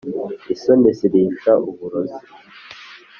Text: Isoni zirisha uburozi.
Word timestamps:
Isoni 0.53 0.89
zirisha 0.97 1.51
uburozi. 1.69 2.19